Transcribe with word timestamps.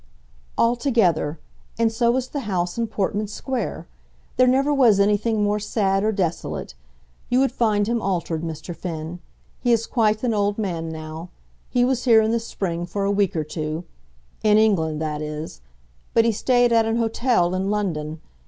"Altogether, 0.57 1.39
and 1.77 1.91
so 1.91 2.15
is 2.17 2.29
the 2.29 2.39
house 2.49 2.75
in 2.75 2.87
Portman 2.87 3.27
Square. 3.27 3.87
There 4.35 4.47
never 4.47 4.73
was 4.73 4.99
anything 4.99 5.43
more 5.43 5.59
sad 5.59 6.03
or 6.03 6.11
desolate. 6.11 6.73
You 7.29 7.39
would 7.39 7.51
find 7.51 7.85
him 7.85 8.01
altered, 8.01 8.41
Mr. 8.41 8.75
Finn. 8.75 9.19
He 9.59 9.71
is 9.71 9.85
quite 9.85 10.23
an 10.23 10.33
old 10.33 10.57
man 10.57 10.89
now. 10.89 11.29
He 11.69 11.85
was 11.85 12.05
here 12.05 12.19
in 12.23 12.31
the 12.31 12.39
spring, 12.39 12.87
for 12.87 13.05
a 13.05 13.11
week 13.11 13.35
or 13.35 13.43
two; 13.43 13.83
in 14.41 14.57
England, 14.57 14.99
that 15.03 15.21
is; 15.21 15.61
but 16.15 16.25
he 16.25 16.31
stayed 16.31 16.73
at 16.73 16.87
an 16.87 16.95
hotel 16.95 17.53
in 17.53 17.69
London. 17.69 18.21